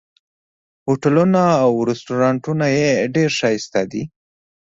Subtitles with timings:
[0.85, 4.03] هوټلونه او رسټورانټونه یې ډېر ښایسته دي.